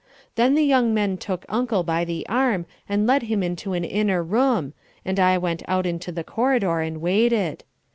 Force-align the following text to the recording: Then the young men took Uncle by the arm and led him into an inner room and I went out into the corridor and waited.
Then 0.33 0.55
the 0.55 0.63
young 0.65 0.95
men 0.95 1.17
took 1.17 1.45
Uncle 1.47 1.83
by 1.83 2.05
the 2.05 2.25
arm 2.27 2.65
and 2.89 3.05
led 3.05 3.21
him 3.21 3.43
into 3.43 3.73
an 3.73 3.83
inner 3.83 4.23
room 4.23 4.73
and 5.05 5.19
I 5.19 5.37
went 5.37 5.61
out 5.67 5.85
into 5.85 6.11
the 6.11 6.23
corridor 6.23 6.79
and 6.79 7.01
waited. 7.01 7.63